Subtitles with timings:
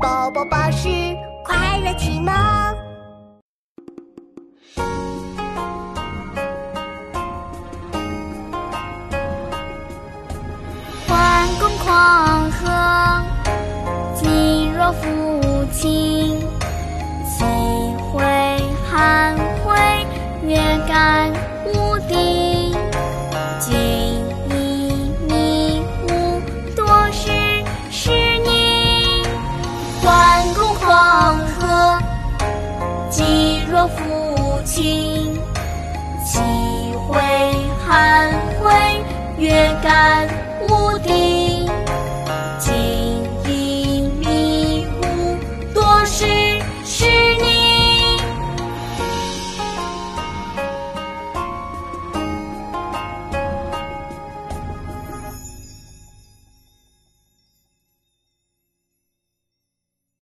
[0.00, 0.88] 宝宝宝是
[1.44, 2.32] 快乐启蒙。
[11.06, 13.24] 欢公狂喝
[14.14, 16.38] 今若父亲
[17.26, 17.44] 几
[18.12, 18.22] 回
[18.88, 19.74] 寒会
[20.46, 21.32] 月干
[21.64, 22.27] 无敌
[33.78, 35.32] 的父亲
[36.24, 36.40] 几
[37.06, 37.16] 回
[37.86, 38.74] 寒灰
[39.38, 40.26] 月干
[40.68, 41.17] 无敌？